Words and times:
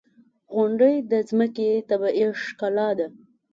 •غونډۍ 0.53 0.95
د 1.11 1.13
ځمکې 1.29 1.69
طبیعي 1.89 2.25
ښکلا 2.43 2.89
ده. 2.97 3.07